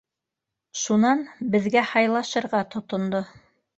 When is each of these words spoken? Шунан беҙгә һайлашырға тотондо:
Шунан 0.83 1.21
беҙгә 1.57 1.85
һайлашырға 1.93 2.63
тотондо: 2.77 3.23